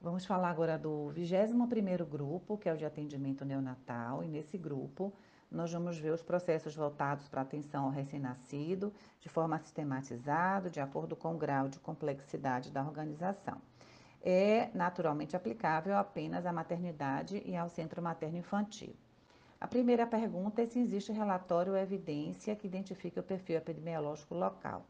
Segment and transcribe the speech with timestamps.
[0.00, 5.12] Vamos falar agora do 21º grupo, que é o de atendimento neonatal, e nesse grupo
[5.50, 11.16] nós vamos ver os processos voltados para atenção ao recém-nascido, de forma sistematizada, de acordo
[11.16, 13.60] com o grau de complexidade da organização.
[14.22, 18.94] É naturalmente aplicável apenas à maternidade e ao centro materno-infantil.
[19.60, 24.86] A primeira pergunta é se existe relatório ou evidência que identifique o perfil epidemiológico local.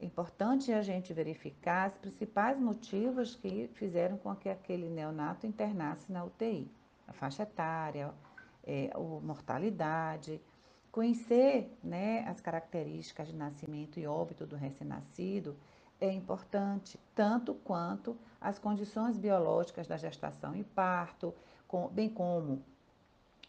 [0.00, 6.24] Importante a gente verificar os principais motivos que fizeram com que aquele neonato internasse na
[6.24, 6.70] UTI.
[7.08, 8.14] A faixa etária,
[8.64, 10.40] é, a mortalidade,
[10.92, 15.56] conhecer né, as características de nascimento e óbito do recém-nascido
[16.00, 21.34] é importante, tanto quanto as condições biológicas da gestação e parto,
[21.66, 22.62] com, bem como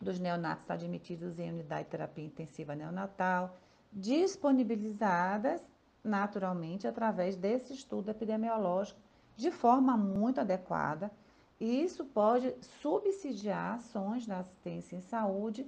[0.02, 3.56] dos neonatos admitidos em unidade de terapia intensiva neonatal,
[3.94, 5.62] disponibilizadas
[6.04, 9.00] naturalmente através desse estudo epidemiológico
[9.36, 11.12] de forma muito adequada.
[11.60, 15.68] E isso pode subsidiar ações da assistência em saúde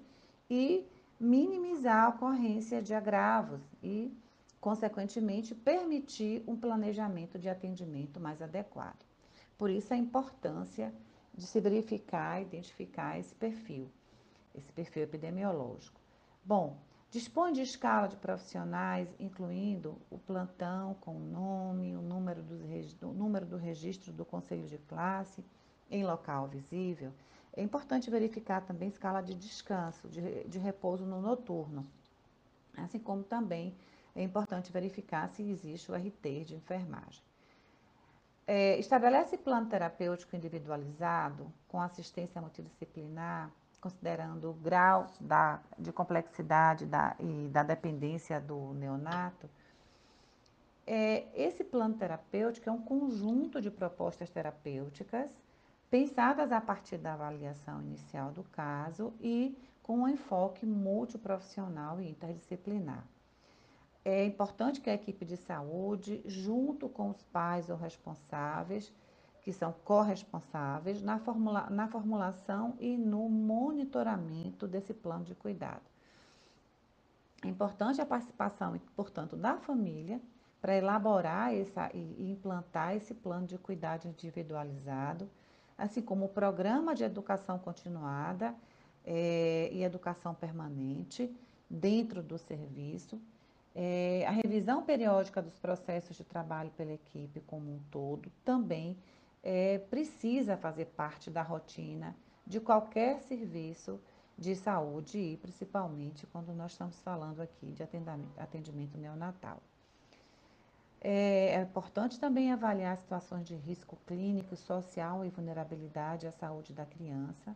[0.50, 0.86] e
[1.20, 4.12] minimizar a ocorrência de agravos e,
[4.60, 9.06] consequentemente, permitir um planejamento de atendimento mais adequado.
[9.58, 10.94] Por isso a importância
[11.34, 13.90] de se verificar, identificar esse perfil,
[14.56, 16.00] esse perfil epidemiológico.
[16.44, 16.78] Bom,
[17.12, 23.14] Dispõe de escala de profissionais, incluindo o plantão com o nome, o número, do, o
[23.14, 25.44] número do registro do conselho de classe
[25.90, 27.12] em local visível.
[27.54, 31.86] É importante verificar também escala de descanso, de, de repouso no noturno,
[32.78, 33.76] assim como também
[34.16, 37.22] é importante verificar se existe o RT de enfermagem.
[38.48, 43.52] É, estabelece plano terapêutico individualizado com assistência multidisciplinar
[43.82, 49.50] considerando o grau da, de complexidade da, e da dependência do neonato,
[50.86, 55.30] é, esse plano terapêutico é um conjunto de propostas terapêuticas
[55.90, 63.06] pensadas a partir da avaliação inicial do caso e com um enfoque multiprofissional e interdisciplinar.
[64.04, 68.92] É importante que a equipe de saúde, junto com os pais ou responsáveis,
[69.42, 75.82] que são corresponsáveis na, formula, na formulação e no monitoramento desse plano de cuidado.
[77.44, 80.22] É importante a participação, portanto, da família
[80.62, 85.28] para elaborar essa, e implantar esse plano de cuidado individualizado,
[85.76, 88.54] assim como o programa de educação continuada
[89.04, 91.36] é, e educação permanente
[91.68, 93.20] dentro do serviço,
[93.74, 98.96] é, a revisão periódica dos processos de trabalho pela equipe como um todo também
[99.44, 102.16] é, precisa fazer parte da rotina
[102.46, 104.00] de qualquer serviço
[104.38, 107.84] de saúde e principalmente quando nós estamos falando aqui de
[108.38, 109.62] atendimento, neonatal.
[111.00, 116.86] É, é importante também avaliar situações de risco clínico, social e vulnerabilidade à saúde da
[116.86, 117.56] criança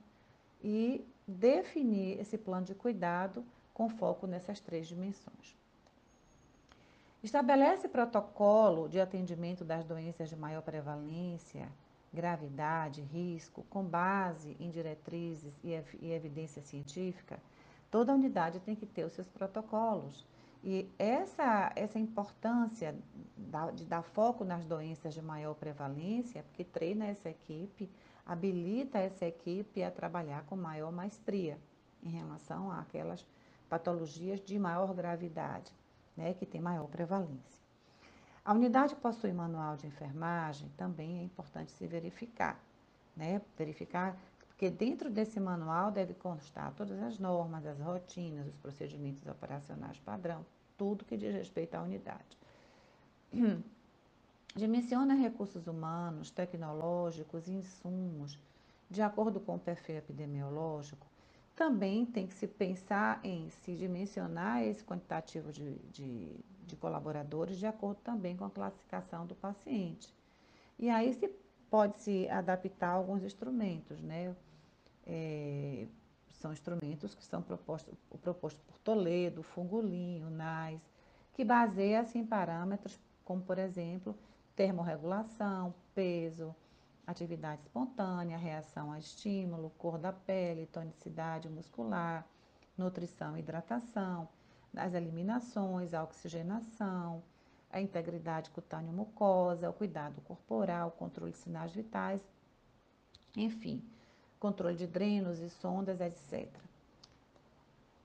[0.63, 5.55] e definir esse plano de cuidado com foco nessas três dimensões.
[7.25, 11.67] Estabelece protocolo de atendimento das doenças de maior prevalência,
[12.13, 15.71] gravidade, risco, com base em diretrizes e,
[16.03, 17.39] e evidência científica.
[17.89, 20.23] Toda unidade tem que ter os seus protocolos.
[20.63, 22.95] E essa, essa importância
[23.35, 27.89] da, de dar foco nas doenças de maior prevalência, porque treina essa equipe,
[28.23, 31.57] habilita essa equipe a trabalhar com maior maestria
[32.03, 33.25] em relação àquelas
[33.67, 35.73] patologias de maior gravidade
[36.15, 37.65] né, que tem maior prevalência.
[38.43, 42.59] A unidade possui manual de enfermagem, também é importante se verificar,
[43.17, 43.41] né?
[43.57, 44.15] Verificar,
[44.47, 50.45] porque dentro desse manual deve constar todas as normas, as rotinas, os procedimentos operacionais padrão,
[50.77, 52.37] tudo que diz respeito à unidade.
[54.55, 58.39] Dimensiona recursos humanos, tecnológicos e insumos,
[58.89, 61.05] de acordo com o perfil epidemiológico,
[61.55, 66.35] também tem que se pensar em se dimensionar esse quantitativo de, de,
[66.65, 70.13] de colaboradores de acordo também com a classificação do paciente.
[70.77, 71.27] E aí se
[71.69, 74.35] pode se adaptar alguns instrumentos, né?
[75.05, 75.87] É,
[76.31, 80.81] são instrumentos que são propostos, propostos por Toledo, Fungolinho, NAS,
[81.33, 84.15] que baseia-se em parâmetros como, por exemplo,
[84.55, 86.55] termorregulação, peso,
[87.07, 92.25] atividade espontânea, reação a estímulo, cor da pele, tonicidade muscular,
[92.77, 94.27] nutrição e hidratação,
[94.75, 97.23] as eliminações, a oxigenação,
[97.71, 102.21] a integridade cutâneo-mucosa, o cuidado corporal, controle de sinais vitais,
[103.35, 103.83] enfim,
[104.39, 106.49] controle de drenos e sondas, etc.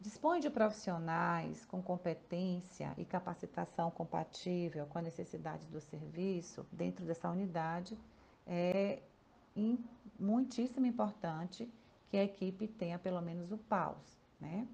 [0.00, 7.28] Dispõe de profissionais com competência e capacitação compatível com a necessidade do serviço dentro dessa
[7.28, 7.98] unidade
[8.46, 9.00] é
[10.18, 11.68] muitíssimo importante
[12.08, 14.66] que a equipe tenha pelo menos o PAUS, né?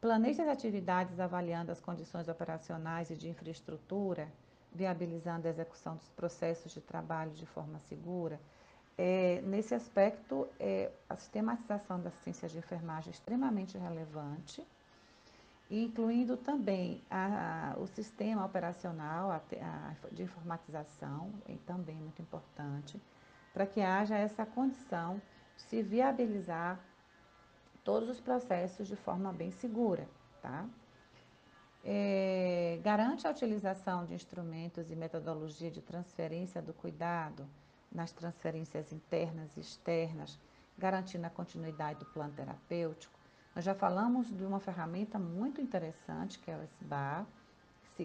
[0.00, 4.30] Planeje as atividades avaliando as condições operacionais e de infraestrutura,
[4.72, 8.38] viabilizando a execução dos processos de trabalho de forma segura.
[8.98, 14.62] É, nesse aspecto, é, a sistematização da assistência de enfermagem é extremamente relevante,
[15.70, 19.40] incluindo também a, a, o sistema operacional a,
[20.12, 23.00] de informatização, é também muito importante,
[23.52, 25.20] para que haja essa condição
[25.56, 26.78] de se viabilizar
[27.82, 30.08] todos os processos de forma bem segura,
[30.42, 30.66] tá?
[31.86, 37.46] É, garante a utilização de instrumentos e metodologia de transferência do cuidado
[37.92, 40.38] nas transferências internas e externas,
[40.78, 43.23] garantindo a continuidade do plano terapêutico.
[43.54, 47.26] Nós já falamos de uma ferramenta muito interessante, que é o SBA,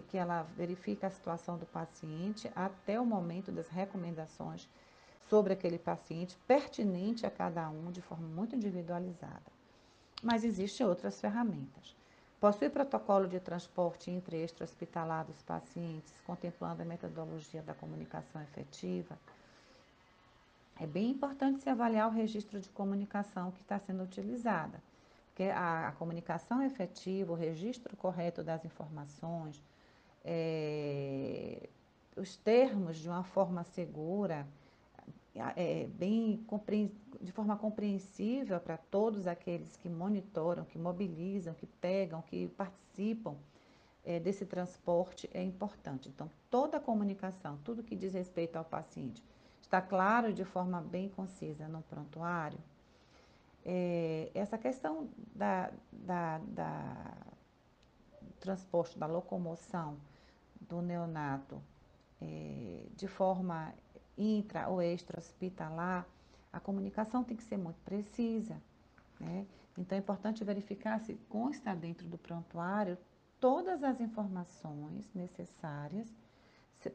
[0.08, 4.68] que ela verifica a situação do paciente até o momento das recomendações
[5.28, 9.60] sobre aquele paciente, pertinente a cada um, de forma muito individualizada
[10.22, 11.96] mas existem outras ferramentas.
[12.38, 19.18] Possui protocolo de transporte entre extra-hospitalar dos pacientes, contemplando a metodologia da comunicação efetiva.
[20.78, 24.82] É bem importante se avaliar o registro de comunicação que está sendo utilizada,
[25.40, 29.64] porque a, a comunicação efetiva, o registro correto das informações,
[30.22, 31.70] é,
[32.14, 34.46] os termos de uma forma segura,
[35.56, 36.44] é, bem
[37.22, 43.34] de forma compreensível para todos aqueles que monitoram, que mobilizam, que pegam, que participam
[44.04, 46.10] é, desse transporte é importante.
[46.10, 49.24] Então, toda a comunicação, tudo que diz respeito ao paciente,
[49.62, 52.58] está claro de forma bem concisa no prontuário.
[53.64, 57.16] É, essa questão da, da, da
[58.38, 59.98] transporte, da locomoção
[60.60, 61.60] do neonato
[62.20, 63.74] é, de forma
[64.16, 66.06] intra ou extra-hospitalar,
[66.52, 68.60] a comunicação tem que ser muito precisa.
[69.18, 69.46] Né?
[69.76, 72.98] Então, é importante verificar se consta dentro do prontuário
[73.38, 76.12] todas as informações necessárias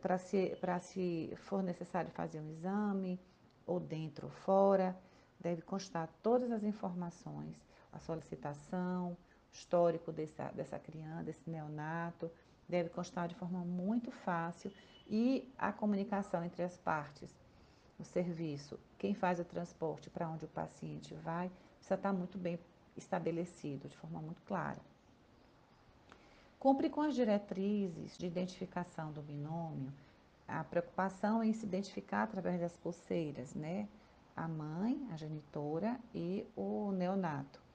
[0.02, 3.20] para se, se for necessário fazer um exame,
[3.66, 4.96] ou dentro ou fora,
[5.40, 7.56] deve constar todas as informações,
[7.92, 9.16] a solicitação,
[9.52, 12.30] histórico dessa, dessa criança, desse neonato,
[12.68, 14.72] deve constar de forma muito fácil
[15.08, 17.34] e a comunicação entre as partes,
[18.00, 22.60] o serviço, quem faz o transporte para onde o paciente vai, precisa estar muito bem
[22.98, 24.80] estabelecido, de forma muito clara.
[26.60, 29.94] Cumpre com as diretrizes de identificação do binômio,
[30.48, 33.88] a preocupação em se identificar através das pulseiras, né?
[34.36, 37.66] A mãe, a genitora e o neonato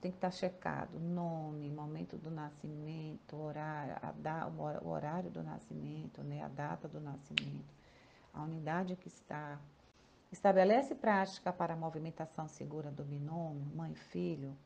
[0.00, 6.42] tem que estar checado nome, momento do nascimento, horário, da, o horário do nascimento, né,
[6.42, 7.74] a data do nascimento,
[8.32, 9.60] a unidade que está.
[10.32, 14.56] Estabelece prática para a movimentação segura do binômio, mãe e filho.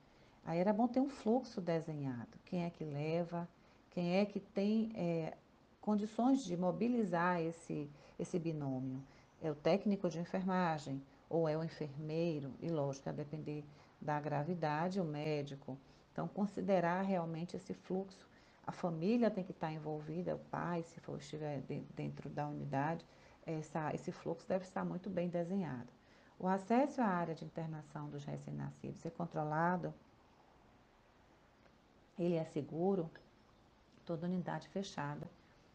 [0.45, 2.39] Aí era bom ter um fluxo desenhado.
[2.45, 3.49] Quem é que leva,
[3.91, 5.35] quem é que tem é,
[5.81, 9.03] condições de mobilizar esse, esse binômio.
[9.43, 13.65] É o técnico de enfermagem ou é o enfermeiro, e lógico, a depender
[14.01, 15.79] da gravidade, o médico.
[16.13, 18.29] Então, considerar realmente esse fluxo.
[18.67, 21.61] A família tem que estar envolvida, o pai, se for estiver
[21.95, 23.05] dentro da unidade,
[23.45, 25.89] essa, esse fluxo deve estar muito bem desenhado.
[26.39, 29.93] O acesso à área de internação dos recém-nascidos é controlado,
[32.19, 33.11] ele é seguro,
[34.05, 35.29] toda unidade fechada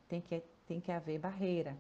[0.08, 1.78] tem que, tem que haver barreira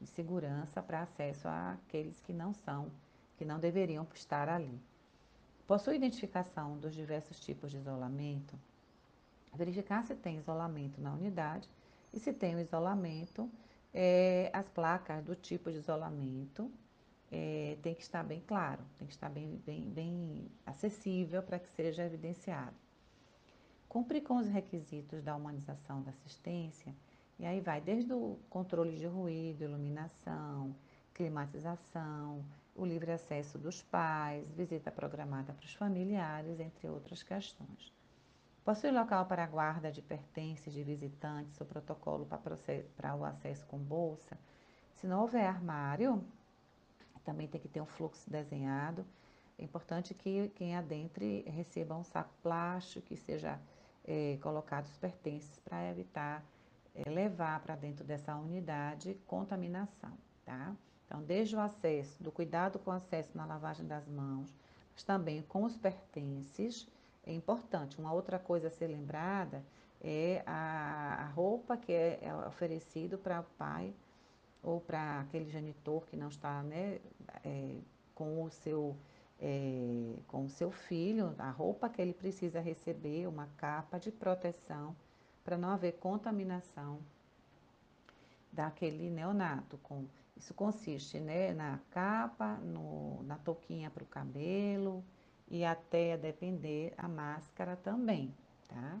[0.00, 2.90] de segurança para acesso àqueles que não são,
[3.38, 4.78] que não deveriam estar ali.
[5.66, 8.58] Possui identificação dos diversos tipos de isolamento,
[9.54, 11.68] verificar se tem isolamento na unidade
[12.12, 13.48] e se tem o isolamento,
[13.94, 16.70] é, as placas do tipo de isolamento
[17.30, 21.68] é, tem que estar bem claro, tem que estar bem, bem, bem acessível para que
[21.70, 22.74] seja evidenciado.
[23.88, 26.94] Cumprir com os requisitos da humanização da assistência,
[27.38, 30.74] e aí vai desde o controle de ruído, iluminação,
[31.14, 32.44] climatização,
[32.78, 37.92] o livre acesso dos pais, visita programada para os familiares, entre outras questões.
[38.64, 44.38] Possui local para guarda de pertences de visitantes, o protocolo para o acesso com bolsa.
[44.94, 46.24] Se não houver armário,
[47.24, 49.04] também tem que ter um fluxo desenhado.
[49.58, 53.58] É importante que quem adentre receba um saco plástico que seja
[54.04, 56.44] é, colocado os pertences para evitar
[56.94, 60.76] é, levar para dentro dessa unidade contaminação, tá?
[61.08, 64.54] Então, desde o acesso, do cuidado com o acesso na lavagem das mãos,
[64.92, 66.86] mas também com os pertences,
[67.26, 67.98] é importante.
[67.98, 69.64] Uma outra coisa a ser lembrada
[70.02, 73.94] é a, a roupa que é, é oferecido para o pai
[74.62, 77.00] ou para aquele genitor que não está né,
[77.42, 77.76] é,
[78.14, 78.94] com o seu
[79.40, 84.96] é, com o seu filho, a roupa que ele precisa receber, uma capa de proteção
[85.44, 86.98] para não haver contaminação
[88.52, 89.78] daquele neonato.
[89.78, 90.06] Com,
[90.38, 95.04] isso consiste né, na capa, no, na touquinha para o cabelo
[95.50, 98.32] e até depender a máscara também,
[98.68, 99.00] tá?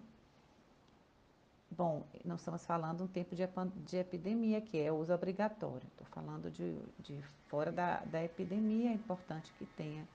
[1.70, 3.42] Bom, nós estamos falando um tempo de,
[3.86, 5.86] de epidemia, que é uso obrigatório.
[5.86, 10.08] Estou falando de, de fora da, da epidemia, é importante que tenha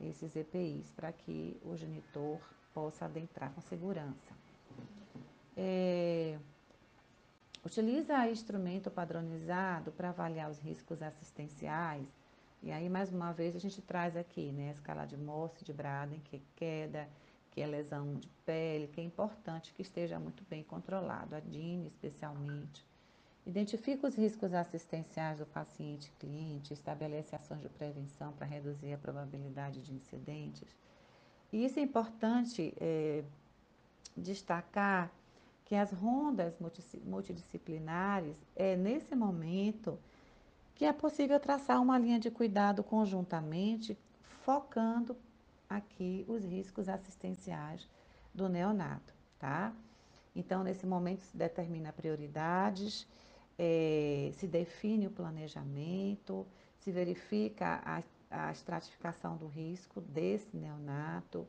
[0.00, 2.38] esses EPIs para que o genitor
[2.74, 4.34] possa adentrar com segurança.
[5.56, 6.15] É,
[7.66, 12.06] utiliza instrumento padronizado para avaliar os riscos assistenciais.
[12.62, 15.72] E aí, mais uma vez, a gente traz aqui né, a escala de Morse, de
[15.72, 17.08] Braden, que é queda,
[17.50, 21.86] que é lesão de pele, que é importante que esteja muito bem controlado, a DIN
[21.86, 22.84] especialmente.
[23.44, 29.82] Identifica os riscos assistenciais do paciente cliente, estabelece ações de prevenção para reduzir a probabilidade
[29.82, 30.76] de incidentes.
[31.52, 33.24] E isso é importante é,
[34.16, 35.10] destacar
[35.66, 36.54] que as rondas
[37.04, 39.98] multidisciplinares é nesse momento
[40.74, 43.98] que é possível traçar uma linha de cuidado conjuntamente,
[44.44, 45.16] focando
[45.68, 47.88] aqui os riscos assistenciais
[48.32, 49.72] do neonato, tá?
[50.36, 53.06] Então, nesse momento se determina prioridades,
[53.58, 56.46] é, se define o planejamento,
[56.78, 61.48] se verifica a, a estratificação do risco desse neonato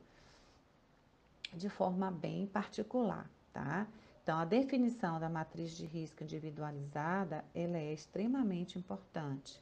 [1.54, 3.86] de forma bem particular, tá?
[4.28, 9.58] Então, a definição da matriz de risco individualizada, ela é extremamente importante.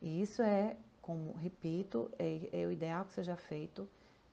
[0.00, 3.86] E isso é como repito, é, é o ideal que seja feito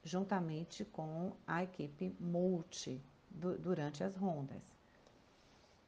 [0.05, 4.63] juntamente com a equipe multi do, durante as rondas.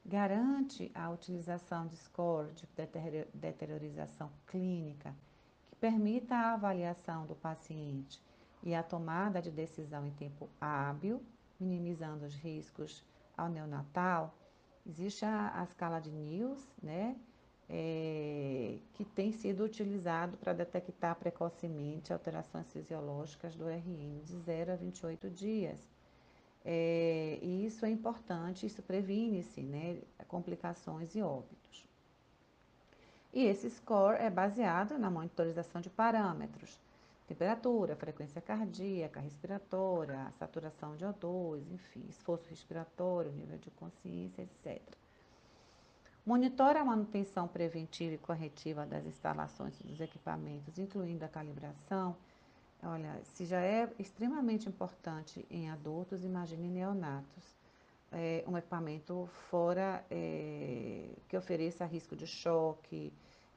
[0.05, 2.67] Garante a utilização de score de
[3.33, 5.15] deteriorização clínica
[5.67, 8.21] que permita a avaliação do paciente
[8.61, 11.23] e a tomada de decisão em tempo hábil,
[11.57, 13.01] minimizando os riscos
[13.37, 14.33] ao neonatal.
[14.85, 17.15] Existe a, a escala de NILS, né?
[17.69, 24.75] é, que tem sido utilizado para detectar precocemente alterações fisiológicas do RN de 0 a
[24.75, 25.79] 28 dias.
[26.65, 31.85] É, e isso é importante, isso previne-se né, complicações e óbitos.
[33.33, 36.79] E esse score é baseado na monitorização de parâmetros,
[37.27, 44.81] temperatura, frequência cardíaca, respiratória, saturação de O2, enfim, esforço respiratório, nível de consciência, etc.
[46.25, 52.15] Monitora a manutenção preventiva e corretiva das instalações e dos equipamentos, incluindo a calibração.
[52.81, 57.57] Olha, se já é extremamente importante em adultos, imagine neonatos.
[58.11, 63.11] É, um equipamento fora é, que ofereça risco de choque,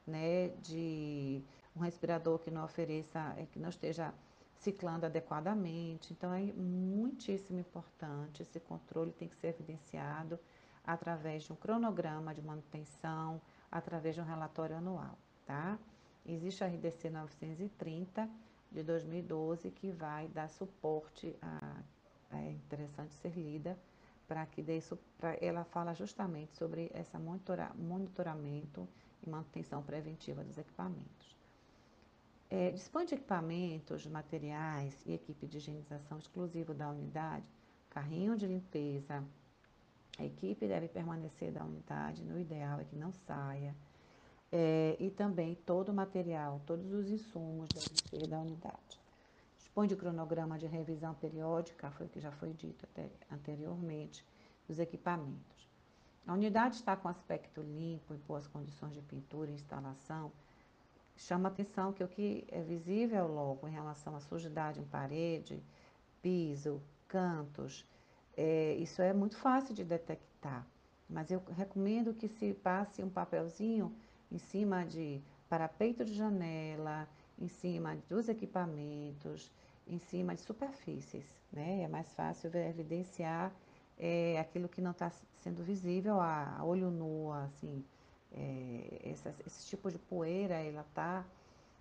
[0.05, 1.43] né, de
[1.77, 4.13] um respirador que não ofereça, é, que não esteja
[4.55, 6.11] ciclando adequadamente.
[6.13, 10.39] Então é muitíssimo importante, esse controle tem que ser evidenciado
[10.83, 13.41] através de um cronograma de manutenção,
[13.71, 15.77] através de um relatório anual, tá?
[16.25, 18.29] Existe a RDC 930
[18.71, 21.81] de 2012 que vai dar suporte a,
[22.31, 23.77] é interessante ser lida
[24.27, 28.87] para que dê isso, pra, ela fala justamente sobre esse monitora, monitoramento
[29.25, 31.36] e manutenção preventiva dos equipamentos.
[32.49, 37.45] É, dispõe de equipamentos, materiais e equipe de higienização exclusivo da unidade,
[37.89, 39.23] carrinho de limpeza,
[40.17, 43.75] a equipe deve permanecer da unidade, no ideal é que não saia.
[44.51, 48.99] É, e também todo o material, todos os insumos devem ser da unidade.
[49.57, 54.25] Dispõe de cronograma de revisão periódica, foi o que já foi dito até anteriormente,
[54.67, 55.69] dos equipamentos.
[56.25, 60.31] A unidade está com aspecto limpo, em boas condições de pintura e instalação.
[61.17, 65.61] Chama atenção que o que é visível logo em relação à sujidade em parede,
[66.21, 67.85] piso, cantos,
[68.35, 70.65] é, isso é muito fácil de detectar,
[71.09, 73.91] mas eu recomendo que se passe um papelzinho
[74.31, 75.19] em cima de
[75.49, 77.09] parapeito de janela,
[77.39, 79.51] em cima dos equipamentos,
[79.87, 81.81] em cima de superfícies, né?
[81.81, 83.51] É mais fácil evidenciar
[83.97, 85.09] é, aquilo que não está
[85.41, 87.83] sendo visível a, olho nu, assim.
[88.33, 91.25] É, esse, esse tipo de poeira, ela está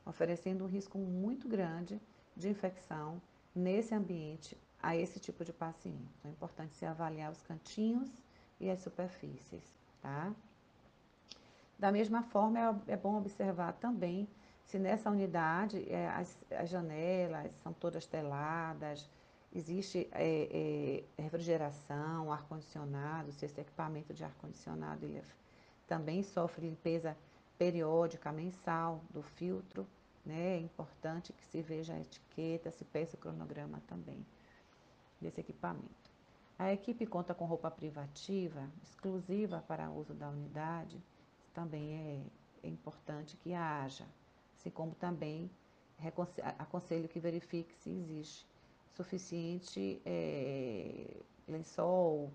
[0.04, 2.00] oferecendo um risco muito grande
[2.36, 3.20] de infecção
[3.54, 6.08] nesse ambiente a esse tipo de paciente.
[6.18, 8.10] Então, é importante se avaliar os cantinhos
[8.60, 10.32] e as superfícies, tá?
[11.78, 14.28] Da mesma forma, é, é bom observar também
[14.64, 19.08] se nessa unidade é, as, as, janelas são todas teladas,
[19.54, 25.22] existe é, é, refrigeração, ar-condicionado, se esse equipamento de ar-condicionado ele
[25.86, 27.16] também sofre limpeza
[27.58, 29.86] periódica, mensal, do filtro,
[30.24, 30.56] né?
[30.56, 34.24] É importante que se veja a etiqueta, se peça o cronograma também
[35.20, 36.10] desse equipamento.
[36.58, 41.00] A equipe conta com roupa privativa, exclusiva para uso da unidade,
[41.52, 41.94] também
[42.62, 44.06] é, é importante que haja,
[44.54, 45.50] assim como também
[46.58, 48.46] aconselho que verifique se existe
[48.94, 52.32] suficiente é, lençol,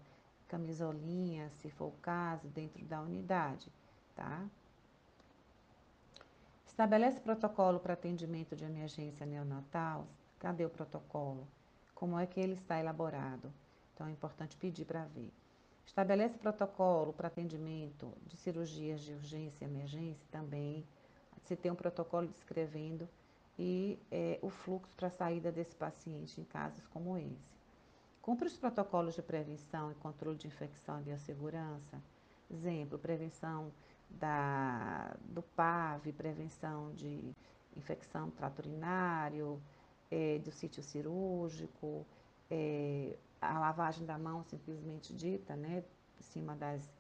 [0.52, 3.72] camisolinha, se for o caso, dentro da unidade,
[4.14, 4.46] tá?
[6.68, 10.06] Estabelece protocolo para atendimento de emergência neonatal.
[10.40, 11.48] Cadê o protocolo?
[11.96, 13.54] Como é que ele está elaborado?
[13.94, 15.32] Então é importante pedir para ver.
[15.86, 20.86] Estabelece protocolo para atendimento de cirurgias de urgência e emergência também.
[21.44, 23.08] Você tem um protocolo descrevendo
[23.58, 27.61] e é, o fluxo para saída desse paciente em casos como esse.
[28.22, 32.00] Cumpre os protocolos de prevenção e controle de infecção e biossegurança.
[32.50, 33.72] Exemplo, prevenção
[34.10, 37.34] da, do PAV, prevenção de
[37.76, 39.60] infecção urinário,
[40.12, 42.06] é, do sítio cirúrgico,
[42.50, 45.84] é, a lavagem da mão simplesmente dita, né,
[46.20, 46.94] em cima das,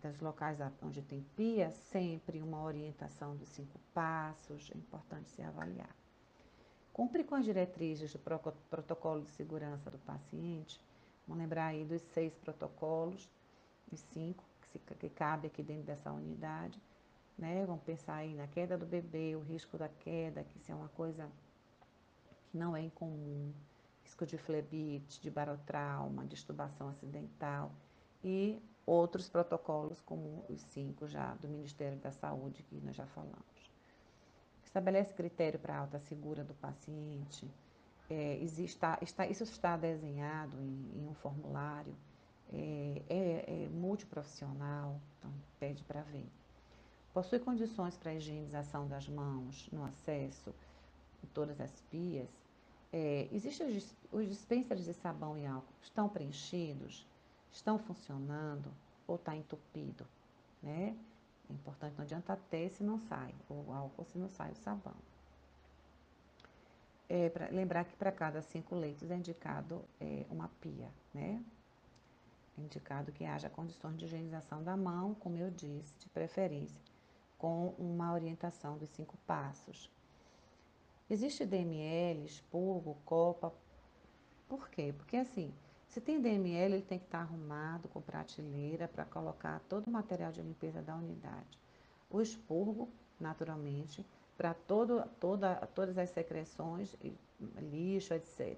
[0.00, 5.97] das locais onde tem pia, sempre uma orientação dos cinco passos, é importante se avaliar.
[6.98, 10.80] Cumpre com as diretrizes do protocolo de segurança do paciente,
[11.28, 13.30] vamos lembrar aí dos seis protocolos,
[13.92, 16.82] os cinco que, se, que cabe aqui dentro dessa unidade,
[17.38, 17.64] né?
[17.64, 20.88] Vamos pensar aí na queda do bebê, o risco da queda, que isso é uma
[20.88, 21.30] coisa
[22.50, 23.52] que não é incomum,
[24.02, 26.34] risco de flebite, de barotrauma, de
[26.90, 27.70] acidental
[28.24, 33.57] e outros protocolos como os cinco já do Ministério da Saúde que nós já falamos.
[34.78, 37.50] Estabelece critério para alta segura do paciente.
[38.08, 41.96] É, existe, está, isso está desenhado em, em um formulário,
[42.52, 46.30] é, é, é multiprofissional, então pede para ver.
[47.12, 50.54] Possui condições para a higienização das mãos no acesso
[51.24, 52.28] em todas as pias,
[52.92, 57.04] é, Existem os, os dispensers de sabão e álcool, estão preenchidos,
[57.50, 58.72] estão funcionando
[59.08, 60.06] ou está entupido,
[60.62, 60.96] né?
[61.50, 64.94] É importante, não adianta ter se não sai, o álcool se não sai o sabão.
[67.08, 71.42] É, pra, lembrar que para cada cinco leitos é indicado é, uma pia, né?
[72.58, 76.78] É indicado que haja condições de higienização da mão, como eu disse, de preferência,
[77.38, 79.90] com uma orientação dos cinco passos.
[81.08, 83.54] Existe DML, expurgo, copa.
[84.46, 84.92] Por quê?
[84.94, 85.54] Porque assim,
[85.88, 90.30] se tem DML, ele tem que estar arrumado com prateleira para colocar todo o material
[90.30, 91.58] de limpeza da unidade.
[92.10, 94.04] O expurgo, naturalmente,
[94.36, 96.94] para todo, toda, todas as secreções,
[97.58, 98.56] lixo, etc.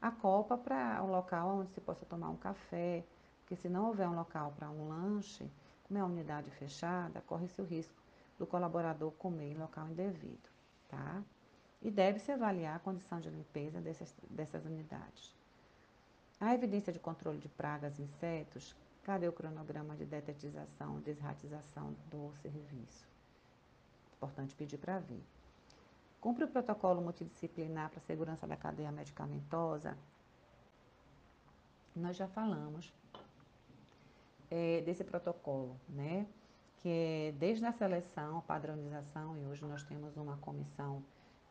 [0.00, 3.04] A copa para um local onde se possa tomar um café,
[3.40, 5.50] porque se não houver um local para um lanche,
[5.84, 7.94] como é uma unidade fechada, corre-se o risco
[8.38, 10.48] do colaborador comer em local indevido,
[10.88, 11.22] tá?
[11.86, 15.34] e deve-se avaliar a condição de limpeza dessas, dessas unidades.
[16.38, 22.30] A evidência de controle de pragas e insetos, cadê o cronograma de detetização desratização do
[22.42, 23.08] serviço?
[24.16, 25.22] Importante pedir para ver.
[26.20, 29.96] Cumpre o protocolo multidisciplinar para a segurança da cadeia medicamentosa?
[31.94, 32.92] Nós já falamos
[34.50, 36.26] é, desse protocolo, né?
[36.82, 41.02] Que é desde a seleção, padronização, e hoje nós temos uma comissão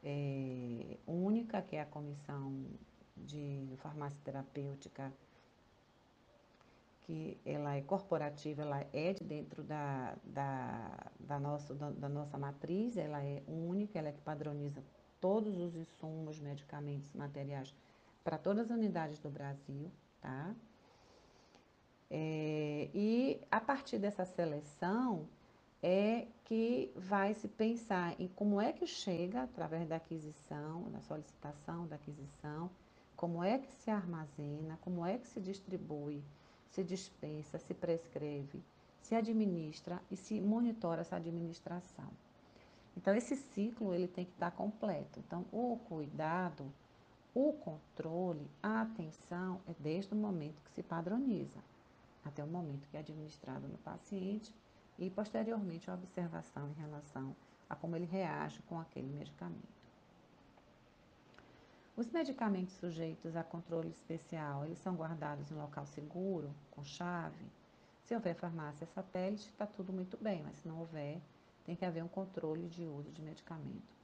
[0.03, 2.67] é, única, que é a comissão
[3.15, 5.11] de farmácia terapêutica,
[7.01, 12.37] que ela é corporativa, ela é de dentro da, da, da, nossa, da, da nossa
[12.37, 14.83] matriz, ela é única, ela é que padroniza
[15.21, 17.73] todos os insumos, medicamentos, materiais
[18.23, 20.55] para todas as unidades do Brasil, tá?
[22.09, 25.27] É, e a partir dessa seleção,
[25.87, 31.85] é que vai se pensar em como é que chega através da aquisição, da solicitação
[31.85, 32.71] da aquisição,
[33.15, 36.23] como é que se armazena, como é que se distribui,
[36.69, 38.63] se dispensa, se prescreve,
[39.01, 42.09] se administra e se monitora essa administração.
[42.97, 45.19] Então esse ciclo ele tem que estar completo.
[45.19, 46.71] Então o cuidado,
[47.33, 51.59] o controle, a atenção é desde o momento que se padroniza
[52.25, 54.51] até o momento que é administrado no paciente
[54.97, 57.35] e posteriormente a observação em relação
[57.69, 59.74] a como ele reage com aquele medicamento.
[61.97, 67.45] Os medicamentos sujeitos a controle especial, eles são guardados em local seguro, com chave.
[68.03, 71.21] Se houver farmácia satélite, está tudo muito bem, mas se não houver,
[71.63, 73.95] tem que haver um controle de uso de medicamento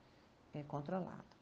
[0.53, 1.35] é, controlado.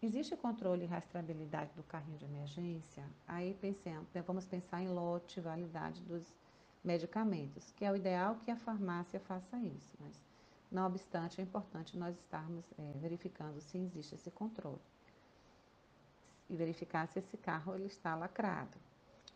[0.00, 3.04] Existe controle e rastreabilidade do carrinho de emergência?
[3.26, 6.32] Aí pensamos, vamos pensar em lote, validade dos
[6.84, 10.22] medicamentos, que é o ideal que a farmácia faça isso, mas
[10.70, 14.80] Não obstante, é importante nós estarmos é, verificando se existe esse controle
[16.48, 18.76] e verificar se esse carro ele está lacrado.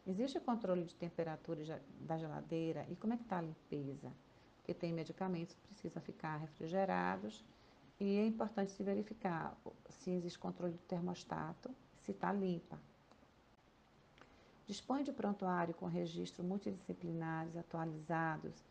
[0.07, 4.12] Existe controle de temperatura da geladeira e como é que está a limpeza?
[4.57, 7.44] Porque tem medicamentos que precisam ficar refrigerados
[8.01, 9.57] e é importante se verificar
[9.90, 12.79] se existe controle do termostato, se está limpa.
[14.66, 18.64] Dispõe de prontuário com registros multidisciplinares atualizados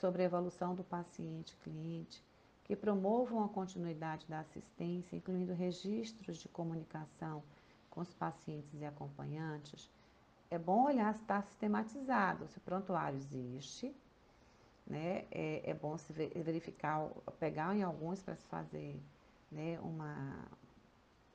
[0.00, 2.22] sobre a evolução do paciente-cliente,
[2.64, 7.42] que promovam a continuidade da assistência, incluindo registros de comunicação
[7.94, 9.90] com os pacientes e acompanhantes,
[10.50, 13.94] é bom olhar se está sistematizado, se o prontuário existe,
[14.86, 15.24] né?
[15.30, 19.00] É, é bom se verificar, pegar em alguns para se fazer
[19.50, 20.46] né, uma,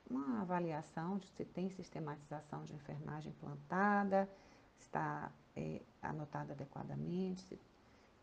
[0.08, 4.28] uma avaliação de se tem sistematização de enfermagem implantada,
[4.76, 7.58] se está é, anotada adequadamente, se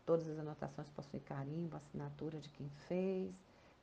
[0.06, 3.34] todas as anotações possuem carimbo, assinatura de quem fez,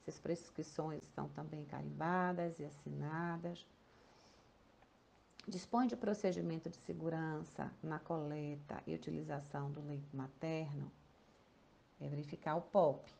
[0.04, 3.65] se as prescrições estão também carimbadas e assinadas.
[5.47, 10.91] Dispõe de procedimento de segurança na coleta e utilização do leite materno.
[12.01, 13.13] É verificar o POP.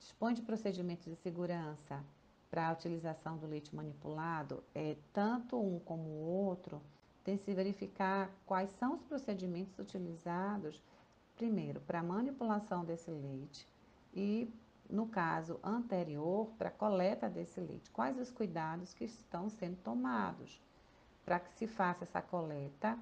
[0.00, 2.04] Dispõe de procedimento de segurança
[2.50, 4.60] para a utilização do leite manipulado.
[4.74, 6.82] É tanto um como o outro.
[7.22, 10.82] Tem se verificar quais são os procedimentos utilizados,
[11.36, 13.64] primeiro, para a manipulação desse leite
[14.12, 14.52] e,
[14.90, 17.88] no caso anterior, para a coleta desse leite.
[17.92, 20.60] Quais os cuidados que estão sendo tomados?
[21.26, 22.96] Para que se faça essa coleta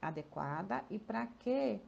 [0.00, 1.78] adequada e para que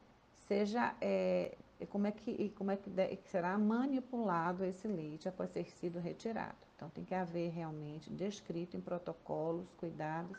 [0.47, 1.57] seja é,
[1.89, 6.59] como é que como é que, que será manipulado esse leite após ter sido retirado.
[6.77, 10.37] Então tem que haver realmente descrito em protocolos, cuidados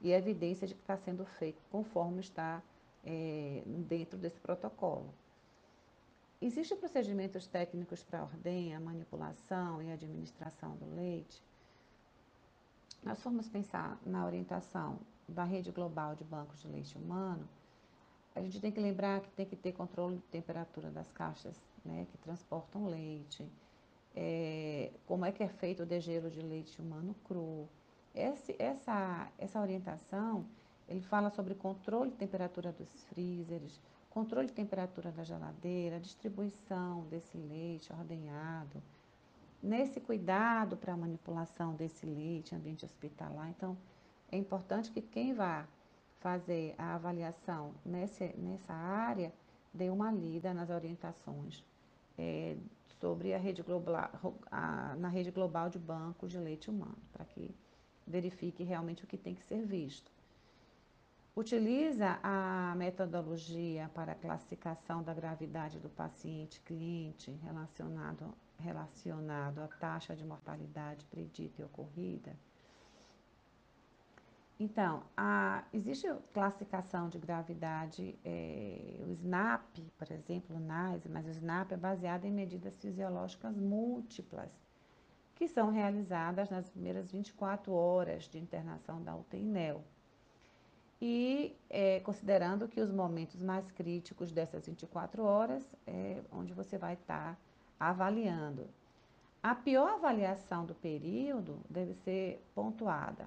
[0.00, 2.62] e evidência de que está sendo feito conforme está
[3.04, 5.12] é, dentro desse protocolo.
[6.40, 11.40] Existem procedimentos técnicos para a manipulação e administração do leite?
[13.02, 17.48] Nós formos pensar na orientação da rede global de bancos de leite humano,
[18.34, 22.06] a gente tem que lembrar que tem que ter controle de temperatura das caixas né,
[22.10, 23.46] que transportam leite,
[24.14, 27.68] é, como é que é feito o degelo de leite humano cru.
[28.14, 30.46] Esse, essa, essa orientação,
[30.88, 37.36] ele fala sobre controle de temperatura dos freezers, controle de temperatura da geladeira, distribuição desse
[37.36, 38.82] leite ordenhado,
[39.62, 43.48] nesse cuidado para a manipulação desse leite ambiente hospitalar.
[43.50, 43.76] Então,
[44.30, 45.66] é importante que quem vá
[46.18, 49.32] fazer a avaliação nessa, nessa área
[49.72, 51.64] dê uma lida nas orientações
[52.18, 52.56] é,
[53.00, 54.10] sobre a rede global,
[54.50, 57.54] a, na rede global de bancos de leite humano, para que
[58.06, 60.10] verifique realmente o que tem que ser visto.
[61.34, 70.24] Utiliza a metodologia para classificação da gravidade do paciente cliente relacionado relacionado à taxa de
[70.24, 72.34] mortalidade predita e ocorrida?
[74.58, 81.30] Então, a, existe classificação de gravidade, é, o SNAP, por exemplo, o NICE, mas o
[81.30, 84.50] SNAP é baseado em medidas fisiológicas múltiplas,
[85.34, 89.82] que são realizadas nas primeiras 24 horas de internação da UTI NEL.
[91.00, 96.94] E é, considerando que os momentos mais críticos dessas 24 horas é onde você vai
[96.94, 97.38] estar tá
[97.90, 98.68] avaliando.
[99.42, 103.26] A pior avaliação do período deve ser pontuada.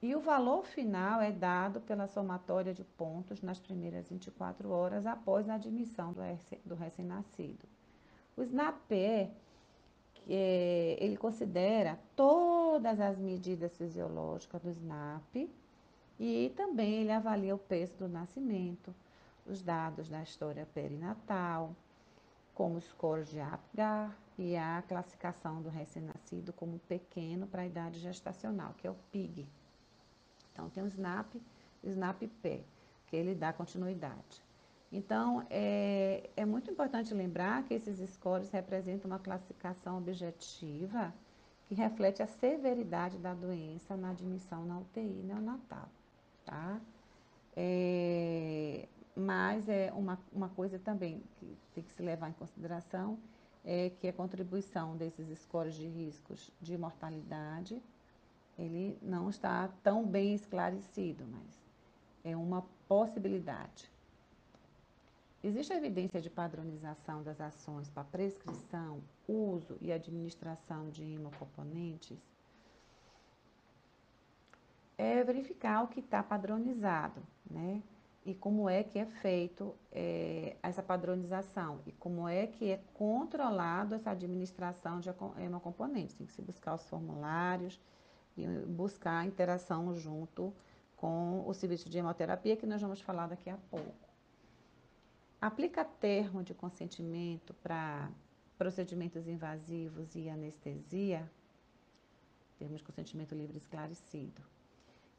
[0.00, 5.48] E o valor final é dado pela somatória de pontos nas primeiras 24 horas após
[5.48, 6.14] a admissão
[6.64, 7.66] do recém-nascido.
[8.36, 9.28] O SNAP, é,
[11.00, 15.50] ele considera todas as medidas fisiológicas do SNAP
[16.20, 18.94] e também ele avalia o peso do nascimento,
[19.44, 21.74] os dados da história perinatal,
[22.58, 28.00] como os scores de APGAR e a classificação do recém-nascido como pequeno para a idade
[28.00, 29.48] gestacional, que é o PIG.
[30.52, 31.36] Então, tem o SNAP
[31.84, 32.64] e o SNAP-P,
[33.06, 34.42] que ele dá continuidade.
[34.90, 41.14] Então, é, é muito importante lembrar que esses scores representam uma classificação objetiva
[41.68, 45.88] que reflete a severidade da doença na admissão na UTI neonatal,
[46.44, 46.80] tá?
[47.54, 53.18] É, mas é uma, uma coisa também que tem que se levar em consideração
[53.64, 57.82] é que a contribuição desses scores de riscos de mortalidade,
[58.56, 61.60] ele não está tão bem esclarecido, mas
[62.22, 63.90] é uma possibilidade.
[65.42, 72.18] Existe evidência de padronização das ações para prescrição, uso e administração de imocomponentes?
[74.96, 77.82] É verificar o que está padronizado, né?
[78.28, 83.94] E como é que é feito é, essa padronização e como é que é controlado
[83.94, 85.08] essa administração de
[85.42, 86.14] hemocomponentes.
[86.14, 87.80] Tem que se buscar os formulários
[88.36, 90.52] e buscar a interação junto
[90.94, 94.08] com o serviço de hemoterapia, que nós vamos falar daqui a pouco.
[95.40, 98.10] Aplica termo de consentimento para
[98.58, 101.26] procedimentos invasivos e anestesia,
[102.58, 104.42] termos de consentimento livre esclarecido.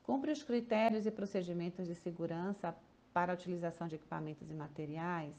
[0.03, 2.75] Cumpre os critérios e procedimentos de segurança
[3.13, 5.35] para a utilização de equipamentos e materiais,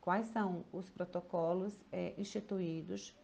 [0.00, 3.14] quais são os protocolos é, instituídos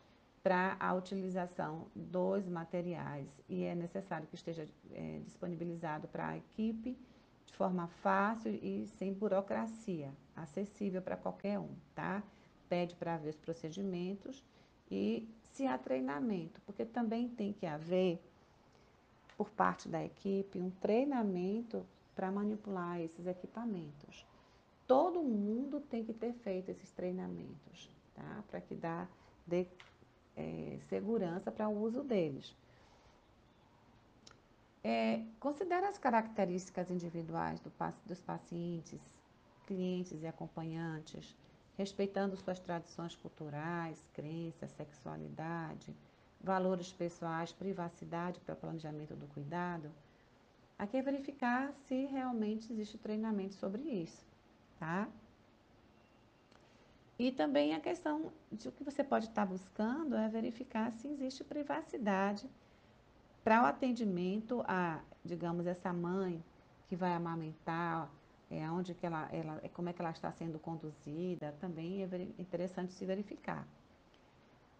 [0.43, 6.99] para a utilização dos materiais e é necessário que esteja é, disponibilizado para a equipe
[7.47, 12.23] de forma fácil e sem burocracia, acessível para qualquer um, tá?
[12.69, 14.43] Pede para ver os procedimentos
[14.91, 18.21] e se há treinamento, porque também tem que haver,
[19.37, 24.27] por parte da equipe, um treinamento para manipular esses equipamentos.
[24.87, 28.45] Todo mundo tem que ter feito esses treinamentos, tá?
[28.49, 29.09] Para que dá,
[29.47, 29.67] dê
[30.37, 32.55] é, segurança para o uso deles.
[34.83, 37.73] É, considera as características individuais do,
[38.05, 39.01] dos pacientes,
[39.67, 41.35] clientes e acompanhantes,
[41.79, 45.97] respeitando suas tradições culturais, crenças, sexualidade,
[46.41, 49.91] valores pessoais, privacidade para planejamento do cuidado
[50.79, 54.27] Aqui é verificar se realmente existe treinamento sobre isso,
[54.79, 55.09] tá?
[57.17, 61.45] E também a questão de o que você pode estar buscando é verificar se existe
[61.45, 62.51] privacidade
[63.45, 66.43] para o atendimento a, digamos, essa mãe
[66.89, 68.11] que vai amamentar,
[68.51, 72.07] é, onde que ela, ela, é, como é que ela está sendo conduzida, também é
[72.39, 73.67] interessante se verificar.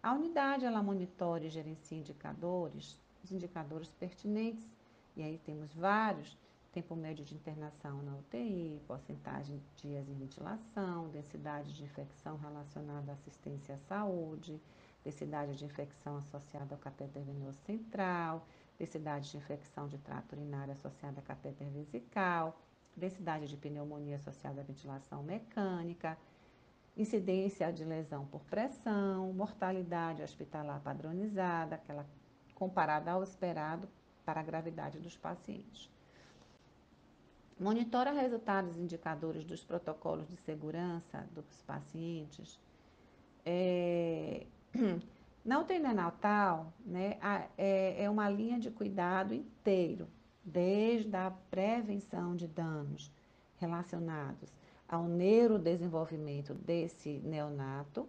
[0.03, 4.67] A unidade, ela monitora e gerencia indicadores, os indicadores pertinentes
[5.15, 6.37] e aí temos vários,
[6.73, 13.11] tempo médio de internação na UTI, porcentagem de dias em ventilação, densidade de infecção relacionada
[13.11, 14.61] à assistência à saúde,
[15.03, 18.45] densidade de infecção associada ao catéter venoso central,
[18.77, 22.59] densidade de infecção de trato urinário associada a catéter vesical,
[22.93, 26.17] densidade de pneumonia associada à ventilação mecânica,
[26.97, 32.05] incidência de lesão por pressão, mortalidade hospitalar padronizada, aquela
[32.53, 33.87] comparada ao esperado
[34.25, 35.89] para a gravidade dos pacientes.
[37.57, 42.59] Monitora resultados indicadores dos protocolos de segurança dos pacientes.
[43.45, 44.45] É,
[45.45, 47.17] na UTI neonatal, né,
[47.57, 50.07] é, é uma linha de cuidado inteiro,
[50.43, 53.09] desde a prevenção de danos
[53.57, 54.53] relacionados
[54.87, 58.07] ao neurodesenvolvimento desse neonato,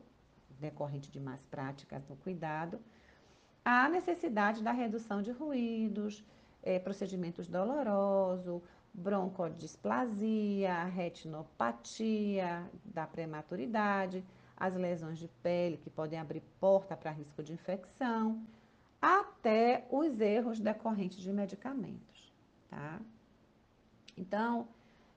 [0.58, 2.80] decorrente de más práticas no cuidado,
[3.66, 6.24] a necessidade da redução de ruídos,
[6.62, 8.62] é, procedimentos dolorosos,
[8.94, 14.24] broncodisplasia, retinopatia da prematuridade,
[14.56, 18.40] as lesões de pele que podem abrir porta para risco de infecção,
[19.02, 22.32] até os erros decorrentes de medicamentos,
[22.70, 23.00] tá?
[24.16, 24.68] Então,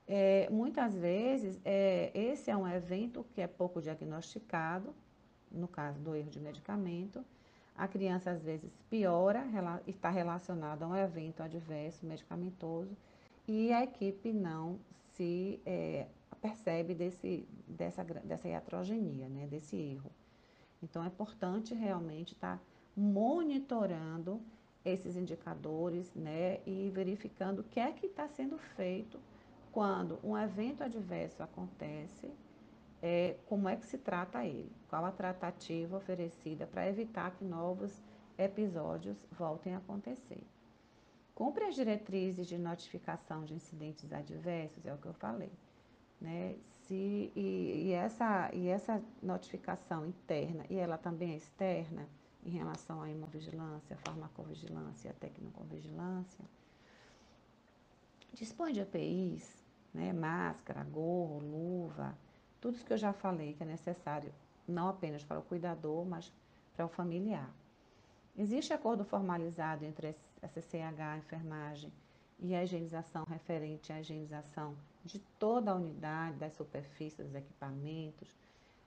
[0.08, 4.92] é, muitas vezes, é, esse é um evento que é pouco diagnosticado,
[5.52, 7.24] no caso do erro de medicamento,
[7.80, 9.42] a criança às vezes piora,
[9.88, 12.96] está relacionada a um evento adverso medicamentoso
[13.48, 14.78] e a equipe não
[15.16, 16.06] se é,
[16.42, 20.12] percebe desse, dessa, dessa iatrogenia, né, desse erro.
[20.84, 22.64] Então é importante realmente estar tá
[22.98, 24.42] monitorando
[24.84, 29.18] esses indicadores né, e verificando o que é que está sendo feito
[29.72, 32.30] quando um evento adverso acontece
[33.02, 38.02] é, como é que se trata ele, qual a tratativa oferecida para evitar que novos
[38.38, 40.44] episódios voltem a acontecer.
[41.34, 45.52] Cumpre as diretrizes de notificação de incidentes adversos, é o que eu falei.
[46.20, 46.56] Né?
[46.82, 52.08] Se, e, e, essa, e essa notificação interna, e ela também é externa,
[52.44, 56.46] em relação à imovigilância, farmacovigilância, tecnicovigilância,
[58.34, 60.14] dispõe de EPIs, né?
[60.14, 62.18] máscara, gorro, luva,
[62.62, 64.34] tudo isso que eu já falei que é necessário,
[64.68, 66.32] não apenas para o cuidador, mas
[66.76, 67.50] para o familiar.
[68.38, 71.92] Existe acordo formalizado entre a CCH, a enfermagem
[72.40, 78.30] e a higienização referente à higienização de toda a unidade, das superfícies, dos equipamentos.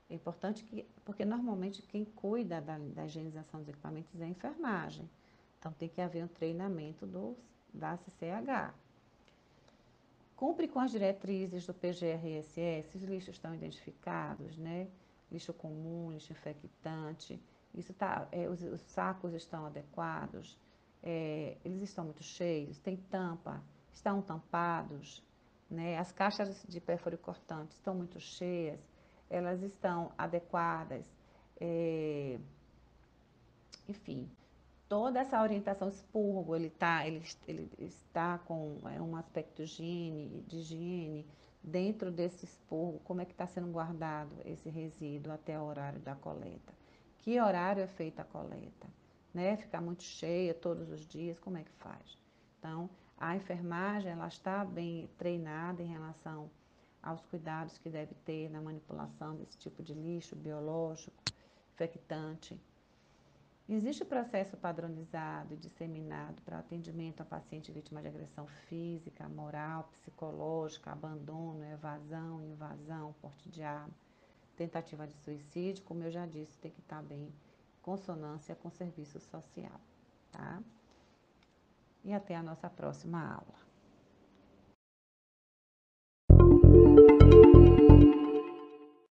[0.09, 5.09] É importante que, porque normalmente quem cuida da, da higienização dos equipamentos é a enfermagem.
[5.59, 7.37] Então tem que haver um treinamento dos,
[7.73, 8.73] da CCH.
[10.35, 14.87] Cumpre com as diretrizes do PGRSS, os lixos estão identificados, né?
[15.31, 17.41] Lixo comum, lixo infectante,
[17.73, 20.59] isso tá, é, os, os, sacos estão adequados,
[21.01, 25.23] é, eles estão muito cheios, tem tampa, estão tampados,
[25.69, 25.97] né?
[25.97, 28.79] As caixas de pérfuro cortante estão muito cheias,
[29.29, 31.05] elas estão adequadas,
[31.59, 32.39] é,
[33.87, 34.29] enfim,
[34.93, 40.57] toda essa orientação expurgo, ele, tá, ele, ele está com é, um aspecto higiene, de
[40.57, 41.25] higiene
[41.63, 46.13] dentro desse expurgo, como é que está sendo guardado esse resíduo até o horário da
[46.13, 46.71] coleta.
[47.17, 48.87] Que horário é feita a coleta?
[49.33, 49.57] Né?
[49.57, 52.15] Ficar muito cheia todos os dias, como é que faz?
[52.59, 56.51] Então, a enfermagem ela está bem treinada em relação
[57.01, 61.17] aos cuidados que deve ter na manipulação desse tipo de lixo biológico,
[61.73, 62.61] infectante.
[63.67, 70.91] Existe processo padronizado e disseminado para atendimento a paciente vítima de agressão física, moral, psicológica,
[70.91, 73.93] abandono, evasão, invasão, porte de arma,
[74.57, 77.33] tentativa de suicídio, como eu já disse, tem que estar bem em
[77.81, 79.79] consonância com o serviço social,
[80.29, 80.61] tá?
[82.03, 83.62] E até a nossa próxima aula.